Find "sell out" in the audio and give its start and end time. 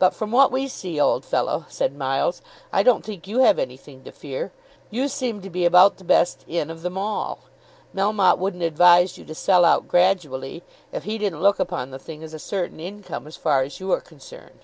9.36-9.86